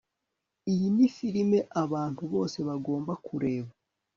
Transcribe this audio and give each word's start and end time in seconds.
Iyi 0.71 0.87
ni 0.95 1.07
firime 1.15 1.59
abantu 1.83 2.21
bose 2.33 2.57
bagomba 2.67 3.11
kureba 3.25 3.69